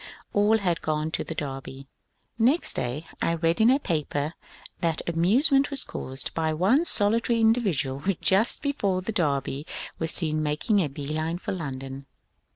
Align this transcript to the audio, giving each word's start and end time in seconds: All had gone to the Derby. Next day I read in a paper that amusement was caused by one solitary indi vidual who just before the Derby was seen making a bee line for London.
All 0.33 0.57
had 0.57 0.81
gone 0.81 1.11
to 1.11 1.23
the 1.23 1.35
Derby. 1.35 1.87
Next 2.39 2.73
day 2.73 3.05
I 3.21 3.35
read 3.35 3.61
in 3.61 3.69
a 3.69 3.77
paper 3.77 4.33
that 4.79 5.07
amusement 5.07 5.69
was 5.69 5.83
caused 5.83 6.33
by 6.33 6.55
one 6.55 6.85
solitary 6.85 7.39
indi 7.39 7.61
vidual 7.61 8.01
who 8.01 8.15
just 8.15 8.63
before 8.63 9.03
the 9.03 9.11
Derby 9.11 9.63
was 9.99 10.09
seen 10.09 10.41
making 10.41 10.79
a 10.79 10.87
bee 10.89 11.05
line 11.09 11.37
for 11.37 11.51
London. 11.51 12.07